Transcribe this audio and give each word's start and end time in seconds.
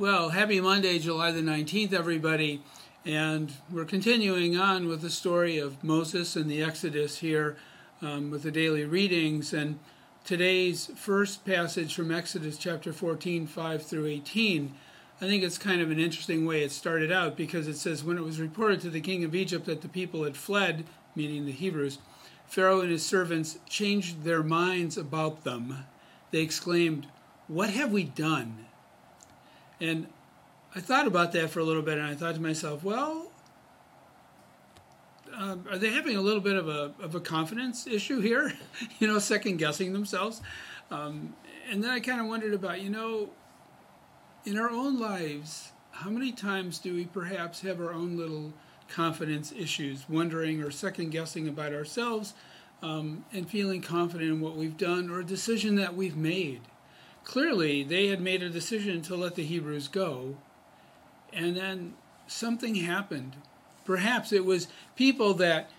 Well, 0.00 0.30
happy 0.30 0.62
Monday, 0.62 0.98
July 0.98 1.30
the 1.30 1.42
19th, 1.42 1.92
everybody. 1.92 2.62
And 3.04 3.52
we're 3.70 3.84
continuing 3.84 4.56
on 4.56 4.88
with 4.88 5.02
the 5.02 5.10
story 5.10 5.58
of 5.58 5.84
Moses 5.84 6.36
and 6.36 6.50
the 6.50 6.62
Exodus 6.62 7.18
here 7.18 7.58
um, 8.00 8.30
with 8.30 8.42
the 8.42 8.50
daily 8.50 8.86
readings. 8.86 9.52
And 9.52 9.78
today's 10.24 10.90
first 10.96 11.44
passage 11.44 11.94
from 11.94 12.10
Exodus 12.10 12.56
chapter 12.56 12.94
14, 12.94 13.46
5 13.46 13.82
through 13.82 14.06
18. 14.06 14.72
I 15.20 15.26
think 15.26 15.42
it's 15.42 15.58
kind 15.58 15.82
of 15.82 15.90
an 15.90 16.00
interesting 16.00 16.46
way 16.46 16.62
it 16.62 16.72
started 16.72 17.12
out 17.12 17.36
because 17.36 17.68
it 17.68 17.76
says, 17.76 18.02
When 18.02 18.16
it 18.16 18.24
was 18.24 18.40
reported 18.40 18.80
to 18.80 18.88
the 18.88 19.02
king 19.02 19.22
of 19.22 19.34
Egypt 19.34 19.66
that 19.66 19.82
the 19.82 19.88
people 19.88 20.24
had 20.24 20.34
fled, 20.34 20.86
meaning 21.14 21.44
the 21.44 21.52
Hebrews, 21.52 21.98
Pharaoh 22.46 22.80
and 22.80 22.90
his 22.90 23.04
servants 23.04 23.58
changed 23.68 24.24
their 24.24 24.42
minds 24.42 24.96
about 24.96 25.44
them. 25.44 25.84
They 26.30 26.40
exclaimed, 26.40 27.06
What 27.48 27.68
have 27.68 27.92
we 27.92 28.04
done? 28.04 28.64
And 29.80 30.06
I 30.74 30.80
thought 30.80 31.06
about 31.06 31.32
that 31.32 31.50
for 31.50 31.60
a 31.60 31.64
little 31.64 31.82
bit, 31.82 31.98
and 31.98 32.06
I 32.06 32.14
thought 32.14 32.34
to 32.34 32.40
myself, 32.40 32.84
well, 32.84 33.30
uh, 35.34 35.56
are 35.70 35.78
they 35.78 35.90
having 35.90 36.16
a 36.16 36.20
little 36.20 36.40
bit 36.40 36.56
of 36.56 36.68
a 36.68 36.92
of 37.00 37.14
a 37.14 37.20
confidence 37.20 37.86
issue 37.86 38.20
here? 38.20 38.52
you 38.98 39.06
know, 39.06 39.18
second 39.18 39.56
guessing 39.56 39.92
themselves. 39.92 40.42
Um, 40.90 41.34
and 41.70 41.82
then 41.82 41.90
I 41.90 42.00
kind 42.00 42.20
of 42.20 42.26
wondered 42.26 42.52
about, 42.52 42.80
you 42.80 42.90
know, 42.90 43.30
in 44.44 44.58
our 44.58 44.70
own 44.70 44.98
lives, 44.98 45.72
how 45.92 46.10
many 46.10 46.32
times 46.32 46.78
do 46.78 46.94
we 46.94 47.04
perhaps 47.04 47.60
have 47.60 47.80
our 47.80 47.92
own 47.92 48.16
little 48.16 48.52
confidence 48.88 49.52
issues, 49.52 50.08
wondering 50.08 50.62
or 50.62 50.70
second 50.70 51.10
guessing 51.10 51.46
about 51.46 51.72
ourselves, 51.72 52.34
um, 52.82 53.24
and 53.32 53.48
feeling 53.48 53.80
confident 53.80 54.30
in 54.30 54.40
what 54.40 54.56
we've 54.56 54.76
done 54.76 55.10
or 55.10 55.20
a 55.20 55.24
decision 55.24 55.76
that 55.76 55.94
we've 55.94 56.16
made? 56.16 56.60
Clearly, 57.30 57.84
they 57.84 58.08
had 58.08 58.20
made 58.20 58.42
a 58.42 58.50
decision 58.50 59.02
to 59.02 59.14
let 59.14 59.36
the 59.36 59.44
Hebrews 59.44 59.86
go, 59.86 60.36
and 61.32 61.56
then 61.56 61.94
something 62.26 62.74
happened. 62.74 63.36
Perhaps 63.84 64.32
it 64.32 64.44
was 64.44 64.66
people 64.96 65.34
that 65.34 65.70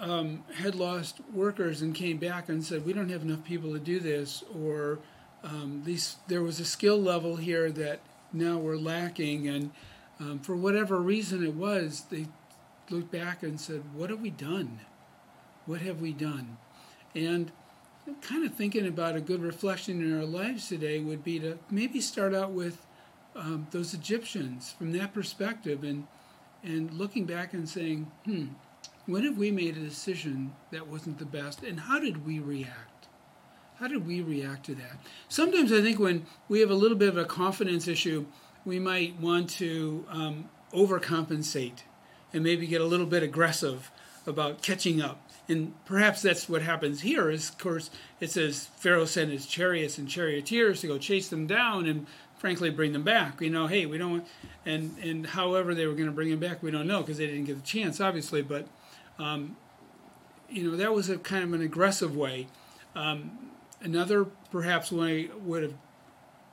um, 0.00 0.42
had 0.56 0.74
lost 0.74 1.20
workers 1.32 1.80
and 1.80 1.94
came 1.94 2.16
back 2.16 2.48
and 2.48 2.64
said, 2.64 2.84
"We 2.84 2.92
don't 2.92 3.10
have 3.10 3.22
enough 3.22 3.44
people 3.44 3.72
to 3.72 3.78
do 3.78 4.00
this," 4.00 4.42
or 4.52 4.98
um, 5.44 5.82
these, 5.84 6.16
there 6.26 6.42
was 6.42 6.58
a 6.58 6.64
skill 6.64 7.00
level 7.00 7.36
here 7.36 7.70
that 7.70 8.00
now 8.32 8.58
we're 8.58 8.76
lacking, 8.76 9.46
and 9.46 9.70
um, 10.18 10.40
for 10.40 10.56
whatever 10.56 11.00
reason 11.00 11.44
it 11.44 11.54
was, 11.54 12.06
they 12.10 12.26
looked 12.90 13.12
back 13.12 13.44
and 13.44 13.60
said, 13.60 13.94
"What 13.94 14.10
have 14.10 14.20
we 14.22 14.30
done? 14.30 14.80
What 15.66 15.82
have 15.82 16.00
we 16.00 16.12
done?" 16.12 16.56
And 17.14 17.52
kind 18.20 18.44
of 18.44 18.54
thinking 18.54 18.86
about 18.86 19.16
a 19.16 19.20
good 19.20 19.42
reflection 19.42 20.00
in 20.00 20.16
our 20.16 20.24
lives 20.24 20.68
today 20.68 21.00
would 21.00 21.24
be 21.24 21.38
to 21.40 21.58
maybe 21.70 22.00
start 22.00 22.34
out 22.34 22.52
with 22.52 22.86
um, 23.34 23.66
those 23.70 23.92
Egyptians 23.94 24.74
from 24.78 24.92
that 24.92 25.12
perspective 25.12 25.84
and 25.84 26.06
and 26.62 26.90
looking 26.92 27.26
back 27.26 27.52
and 27.52 27.68
saying, 27.68 28.10
hmm, 28.24 28.46
when 29.04 29.22
have 29.22 29.38
we 29.38 29.52
made 29.52 29.76
a 29.76 29.80
decision 29.80 30.52
that 30.72 30.88
wasn't 30.88 31.18
the 31.18 31.26
best 31.26 31.62
and 31.62 31.80
how 31.80 32.00
did 32.00 32.26
we 32.26 32.40
react? 32.40 33.06
How 33.78 33.86
did 33.86 34.06
we 34.06 34.20
react 34.20 34.66
to 34.66 34.74
that? 34.76 34.96
Sometimes 35.28 35.72
I 35.72 35.80
think 35.80 35.98
when 35.98 36.26
we 36.48 36.60
have 36.60 36.70
a 36.70 36.74
little 36.74 36.96
bit 36.96 37.10
of 37.10 37.18
a 37.18 37.24
confidence 37.24 37.86
issue, 37.86 38.26
we 38.64 38.80
might 38.80 39.20
want 39.20 39.50
to 39.50 40.04
um, 40.08 40.48
overcompensate 40.72 41.82
and 42.32 42.42
maybe 42.42 42.66
get 42.66 42.80
a 42.80 42.86
little 42.86 43.06
bit 43.06 43.22
aggressive 43.22 43.90
about 44.26 44.62
catching 44.62 45.00
up 45.00 45.25
and 45.48 45.72
perhaps 45.84 46.22
that's 46.22 46.48
what 46.48 46.62
happens 46.62 47.02
here 47.02 47.30
is 47.30 47.50
of 47.50 47.58
course 47.58 47.90
it 48.20 48.30
says 48.30 48.68
pharaoh 48.76 49.04
sent 49.04 49.30
his 49.30 49.46
chariots 49.46 49.98
and 49.98 50.08
charioteers 50.08 50.80
to 50.80 50.86
go 50.86 50.98
chase 50.98 51.28
them 51.28 51.46
down 51.46 51.86
and 51.86 52.06
frankly 52.38 52.68
bring 52.68 52.92
them 52.92 53.02
back. 53.02 53.40
You 53.40 53.50
know 53.50 53.66
hey 53.66 53.86
we 53.86 53.98
don't 53.98 54.26
and 54.64 54.96
and 55.02 55.26
however 55.26 55.74
they 55.74 55.86
were 55.86 55.94
going 55.94 56.06
to 56.06 56.12
bring 56.12 56.30
them 56.30 56.40
back 56.40 56.62
we 56.62 56.70
don't 56.70 56.86
know 56.86 57.00
because 57.00 57.18
they 57.18 57.26
didn't 57.26 57.44
get 57.44 57.56
the 57.56 57.66
chance 57.66 58.00
obviously 58.00 58.42
but 58.42 58.66
um, 59.18 59.56
you 60.48 60.70
know 60.70 60.76
that 60.76 60.94
was 60.94 61.08
a 61.08 61.18
kind 61.18 61.44
of 61.44 61.52
an 61.52 61.62
aggressive 61.62 62.16
way. 62.16 62.46
Um, 62.94 63.50
another 63.80 64.24
perhaps 64.50 64.90
way 64.92 65.28
would 65.42 65.62
have 65.62 65.74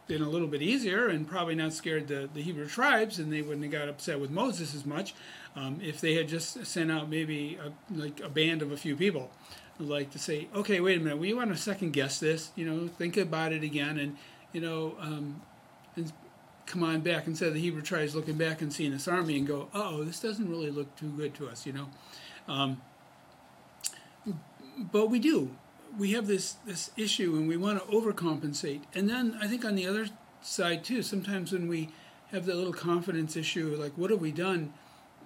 been 0.07 0.21
a 0.21 0.29
little 0.29 0.47
bit 0.47 0.61
easier 0.61 1.07
and 1.07 1.27
probably 1.27 1.55
not 1.55 1.73
scared 1.73 2.07
the, 2.07 2.29
the 2.33 2.41
Hebrew 2.41 2.67
tribes, 2.67 3.19
and 3.19 3.31
they 3.31 3.41
wouldn't 3.41 3.63
have 3.63 3.71
got 3.71 3.89
upset 3.89 4.19
with 4.19 4.29
Moses 4.29 4.75
as 4.75 4.85
much 4.85 5.13
um, 5.55 5.79
if 5.81 6.01
they 6.01 6.15
had 6.15 6.27
just 6.27 6.65
sent 6.65 6.91
out 6.91 7.09
maybe 7.09 7.57
a, 7.63 7.71
like 7.93 8.19
a 8.19 8.29
band 8.29 8.61
of 8.61 8.71
a 8.71 8.77
few 8.77 8.95
people, 8.95 9.31
like 9.79 10.11
to 10.11 10.19
say, 10.19 10.47
okay, 10.55 10.79
wait 10.79 10.99
a 10.99 11.03
minute, 11.03 11.19
we 11.19 11.33
want 11.33 11.51
to 11.51 11.57
second 11.57 11.91
guess 11.91 12.19
this, 12.19 12.51
you 12.55 12.65
know, 12.65 12.87
think 12.87 13.17
about 13.17 13.53
it 13.53 13.63
again, 13.63 13.97
and 13.97 14.17
you 14.51 14.61
know, 14.61 14.95
um, 14.99 15.41
and 15.95 16.11
come 16.65 16.83
on 16.83 17.01
back 17.01 17.27
instead 17.27 17.49
of 17.49 17.53
the 17.53 17.59
Hebrew 17.59 17.81
tribes 17.81 18.15
looking 18.15 18.37
back 18.37 18.61
and 18.61 18.71
seeing 18.71 18.91
this 18.91 19.07
army 19.07 19.37
and 19.37 19.47
go, 19.47 19.69
oh, 19.73 20.03
this 20.03 20.19
doesn't 20.19 20.49
really 20.49 20.69
look 20.69 20.95
too 20.95 21.09
good 21.09 21.33
to 21.35 21.47
us, 21.49 21.65
you 21.65 21.73
know. 21.73 21.87
Um, 22.47 22.81
but 24.91 25.09
we 25.09 25.19
do 25.19 25.51
we 25.97 26.11
have 26.11 26.27
this 26.27 26.53
this 26.65 26.91
issue 26.97 27.35
and 27.35 27.47
we 27.47 27.57
want 27.57 27.79
to 27.79 27.95
overcompensate. 27.95 28.81
And 28.93 29.09
then 29.09 29.37
I 29.41 29.47
think 29.47 29.65
on 29.65 29.75
the 29.75 29.87
other 29.87 30.07
side 30.41 30.83
too, 30.83 31.01
sometimes 31.01 31.51
when 31.51 31.67
we 31.67 31.89
have 32.31 32.45
that 32.45 32.55
little 32.55 32.73
confidence 32.73 33.35
issue, 33.35 33.75
like 33.79 33.93
what 33.97 34.09
have 34.09 34.21
we 34.21 34.31
done? 34.31 34.73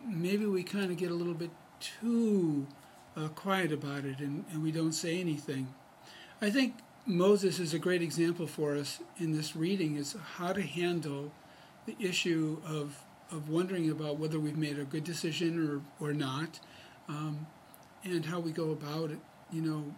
Maybe 0.06 0.46
we 0.46 0.64
kind 0.64 0.92
of 0.92 0.98
get 0.98 1.12
a 1.12 1.16
little 1.16 1.34
bit 1.34 1.52
too 1.80 2.68
uh, 3.16 3.30
quiet 3.30 3.72
about 3.72 4.06
it 4.06 4.20
and, 4.20 4.46
and 4.52 4.64
we 4.64 4.72
don't 4.72 4.94
say 4.94 5.20
anything. 5.20 5.74
I 6.42 6.50
think 6.50 6.76
Moses 7.06 7.60
is 7.60 7.74
a 7.74 7.80
great 7.80 8.02
example 8.02 8.48
for 8.48 8.76
us 8.76 9.00
in 9.18 9.32
this 9.32 9.56
reading 9.56 9.96
is 9.96 10.16
how 10.36 10.54
to 10.54 10.62
handle 10.62 11.32
the 11.86 11.96
issue 12.00 12.62
of 12.66 13.02
of 13.30 13.50
wondering 13.50 13.90
about 13.90 14.18
whether 14.18 14.40
we've 14.40 14.58
made 14.58 14.80
a 14.80 14.84
good 14.84 15.04
decision 15.04 15.84
or 16.00 16.06
or 16.06 16.14
not, 16.14 16.60
um, 17.08 17.48
and 18.04 18.26
how 18.26 18.40
we 18.40 18.52
go 18.52 18.72
about 18.72 19.12
it. 19.12 19.20
You 19.52 19.62
know, 19.62 19.96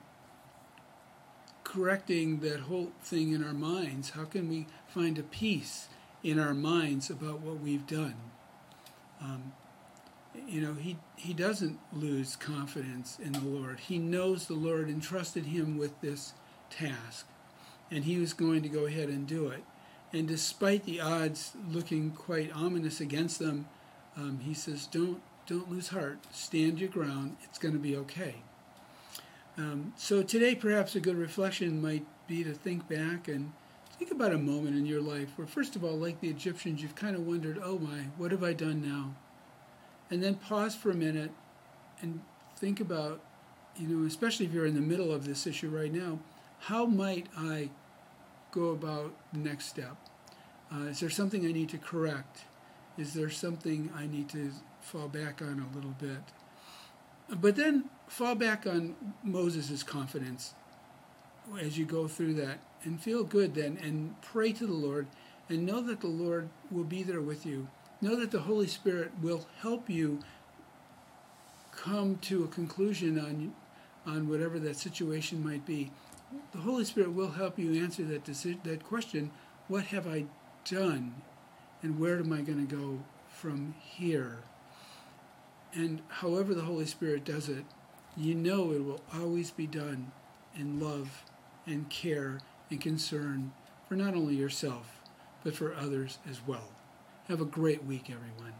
correcting 1.69 2.39
that 2.39 2.61
whole 2.61 2.91
thing 3.03 3.31
in 3.31 3.43
our 3.45 3.53
minds? 3.53 4.11
How 4.11 4.25
can 4.25 4.49
we 4.49 4.65
find 4.87 5.19
a 5.19 5.23
peace 5.23 5.87
in 6.23 6.39
our 6.39 6.55
minds 6.55 7.11
about 7.11 7.41
what 7.41 7.59
we've 7.59 7.85
done? 7.85 8.15
Um, 9.21 9.53
you 10.47 10.61
know, 10.61 10.73
he, 10.73 10.97
he 11.15 11.33
doesn't 11.33 11.77
lose 11.93 12.35
confidence 12.35 13.19
in 13.19 13.33
the 13.33 13.41
Lord. 13.41 13.81
He 13.81 13.99
knows 13.99 14.47
the 14.47 14.55
Lord 14.55 14.89
entrusted 14.89 15.45
him 15.45 15.77
with 15.77 16.01
this 16.01 16.33
task, 16.71 17.27
and 17.91 18.03
he 18.03 18.17
was 18.17 18.33
going 18.33 18.63
to 18.63 18.69
go 18.69 18.87
ahead 18.87 19.09
and 19.09 19.27
do 19.27 19.49
it. 19.49 19.63
And 20.11 20.27
despite 20.27 20.85
the 20.85 20.99
odds 20.99 21.51
looking 21.69 22.09
quite 22.11 22.51
ominous 22.51 22.99
against 22.99 23.37
them, 23.37 23.67
um, 24.17 24.39
he 24.41 24.55
says, 24.55 24.87
"Don't 24.87 25.21
don't 25.45 25.69
lose 25.69 25.89
heart. 25.89 26.17
Stand 26.31 26.79
your 26.79 26.89
ground. 26.89 27.37
It's 27.43 27.59
going 27.59 27.75
to 27.75 27.79
be 27.79 27.95
okay." 27.95 28.37
Um, 29.59 29.91
so 29.97 30.23
today, 30.23 30.55
perhaps 30.55 30.95
a 30.95 31.01
good 31.01 31.17
reflection 31.17 31.81
might 31.81 32.05
be 32.27 32.45
to 32.45 32.53
think 32.53 32.87
back 32.87 33.27
and 33.27 33.51
think 33.97 34.09
about 34.09 34.31
a 34.31 34.37
moment 34.37 34.77
in 34.77 34.85
your 34.85 35.01
life 35.01 35.27
where, 35.35 35.45
first 35.45 35.75
of 35.75 35.83
all, 35.83 35.97
like 35.97 36.21
the 36.21 36.29
Egyptians, 36.29 36.81
you've 36.81 36.95
kind 36.95 37.13
of 37.13 37.27
wondered, 37.27 37.59
oh 37.61 37.77
my, 37.77 38.03
what 38.15 38.31
have 38.31 38.41
I 38.41 38.53
done 38.53 38.81
now? 38.81 39.15
And 40.09 40.23
then 40.23 40.35
pause 40.35 40.75
for 40.75 40.91
a 40.91 40.95
minute 40.95 41.31
and 42.01 42.21
think 42.55 42.79
about, 42.79 43.19
you 43.75 43.85
know, 43.89 44.07
especially 44.07 44.45
if 44.45 44.53
you're 44.53 44.65
in 44.65 44.75
the 44.75 44.81
middle 44.81 45.11
of 45.11 45.25
this 45.25 45.45
issue 45.45 45.67
right 45.67 45.91
now, 45.91 46.19
how 46.59 46.85
might 46.85 47.27
I 47.37 47.69
go 48.51 48.69
about 48.69 49.13
the 49.33 49.39
next 49.39 49.65
step? 49.65 49.97
Uh, 50.73 50.83
is 50.83 51.01
there 51.01 51.09
something 51.09 51.45
I 51.45 51.51
need 51.51 51.67
to 51.69 51.77
correct? 51.77 52.45
Is 52.97 53.13
there 53.13 53.29
something 53.29 53.91
I 53.93 54.07
need 54.07 54.29
to 54.29 54.51
fall 54.79 55.09
back 55.09 55.41
on 55.41 55.67
a 55.69 55.75
little 55.75 55.95
bit? 55.99 56.21
But 57.29 57.55
then 57.55 57.85
fall 58.07 58.35
back 58.35 58.65
on 58.65 58.95
Moses' 59.23 59.83
confidence 59.83 60.53
as 61.59 61.77
you 61.77 61.85
go 61.85 62.07
through 62.07 62.35
that 62.35 62.59
and 62.83 63.01
feel 63.01 63.23
good 63.23 63.55
then 63.55 63.77
and 63.81 64.19
pray 64.21 64.51
to 64.53 64.65
the 64.65 64.73
Lord 64.73 65.07
and 65.47 65.65
know 65.65 65.81
that 65.81 66.01
the 66.01 66.07
Lord 66.07 66.49
will 66.71 66.83
be 66.83 67.03
there 67.03 67.21
with 67.21 67.45
you. 67.45 67.67
Know 68.01 68.15
that 68.15 68.31
the 68.31 68.41
Holy 68.41 68.67
Spirit 68.67 69.11
will 69.21 69.45
help 69.61 69.89
you 69.89 70.19
come 71.71 72.17
to 72.17 72.43
a 72.43 72.47
conclusion 72.47 73.19
on 73.19 73.53
on 74.05 74.27
whatever 74.27 74.57
that 74.59 74.77
situation 74.77 75.43
might 75.43 75.65
be. 75.65 75.91
The 76.51 76.59
Holy 76.59 76.85
Spirit 76.85 77.13
will 77.13 77.31
help 77.31 77.59
you 77.59 77.81
answer 77.81 78.03
that 78.03 78.23
decision, 78.23 78.61
that 78.63 78.83
question, 78.83 79.31
what 79.67 79.85
have 79.85 80.07
I 80.07 80.25
done 80.65 81.21
and 81.81 81.99
where 81.99 82.17
am 82.17 82.33
I 82.33 82.41
going 82.41 82.65
to 82.65 82.75
go 82.75 82.99
from 83.29 83.75
here? 83.79 84.39
And 85.73 86.01
however 86.07 86.53
the 86.53 86.63
Holy 86.63 86.85
Spirit 86.85 87.23
does 87.23 87.47
it, 87.49 87.65
you 88.17 88.33
know 88.33 88.71
it 88.71 88.83
will 88.83 89.01
always 89.13 89.51
be 89.51 89.67
done 89.67 90.11
in 90.55 90.79
love 90.79 91.23
and 91.65 91.89
care 91.89 92.39
and 92.69 92.81
concern 92.81 93.53
for 93.87 93.95
not 93.95 94.15
only 94.15 94.35
yourself, 94.35 95.01
but 95.43 95.55
for 95.55 95.73
others 95.73 96.17
as 96.29 96.45
well. 96.45 96.71
Have 97.27 97.41
a 97.41 97.45
great 97.45 97.83
week, 97.85 98.09
everyone. 98.09 98.53